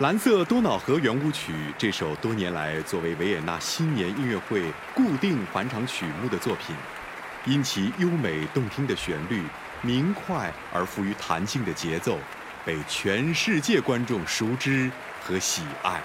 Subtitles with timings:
[0.00, 6.76] 蓝色多瑙河圆舞曲这首多年来作为维也纳新年音乐会固定返场曲目的作品，
[7.46, 9.42] 因其优美动听的旋律、
[9.80, 12.18] 明快而富于弹性的节奏，
[12.62, 14.90] 被全世界观众熟知
[15.22, 15.98] 和喜爱。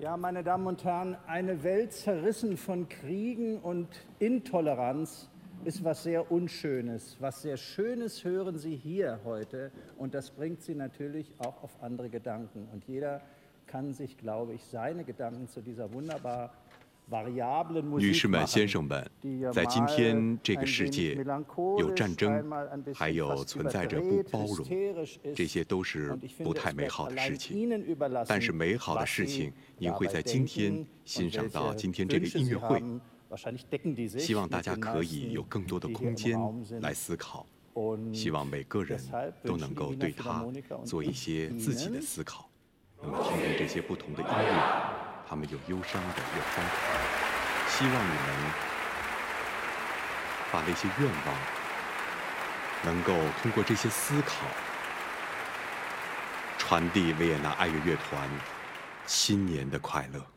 [0.00, 3.86] Ja, meine Damen und Herren, eine Welt zerrissen von Kriegen und
[4.18, 5.30] Intoleranz
[5.64, 7.16] ist was sehr Unschönes.
[7.20, 12.10] Was sehr Schönes hören Sie hier heute und das bringt Sie natürlich auch auf andere
[12.10, 12.68] Gedanken.
[12.72, 13.20] Und jeder
[13.68, 16.52] kann sich, glaube ich, seine Gedanken zu dieser wunderbar
[17.98, 19.10] 女士们、先生们，
[19.52, 21.14] 在今天这个世界，
[21.78, 22.50] 有战争，
[22.94, 24.66] 还有存在着不包容，
[25.34, 27.68] 这些都是不太美好的事情。
[28.26, 32.82] 但是美好的事情，您会在今天欣赏到今天这个音乐会。
[34.18, 36.38] 希望大家可以有更多的空间
[36.80, 37.44] 来思考，
[38.12, 38.98] 希望每个人
[39.42, 40.46] 都能够对他
[40.84, 42.48] 做一些自己的思考。
[43.02, 44.93] 那么，听听这些不同的音乐。
[45.28, 46.74] 他们又忧伤的，又欢快。
[47.68, 48.52] 希望你们
[50.52, 51.34] 把那些愿望，
[52.82, 54.46] 能够通过这些思考，
[56.58, 58.28] 传递维也纳爱乐乐团
[59.06, 60.33] 新年的快乐。